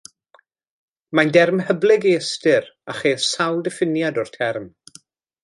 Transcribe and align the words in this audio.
Mae'n 1.19 1.33
derm 1.37 1.61
hyblyg 1.67 2.07
ei 2.09 2.15
ystyr, 2.21 2.67
a 2.93 2.97
cheir 3.03 3.21
sawl 3.27 3.63
diffiniad 3.69 4.19
o'r 4.25 4.35
term. 4.41 4.69